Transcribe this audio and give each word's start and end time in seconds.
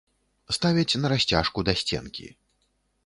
Ставяць 0.57 0.97
на 1.03 1.11
расцяжку 1.13 1.67
да 1.71 1.77
сценкі. 1.83 2.27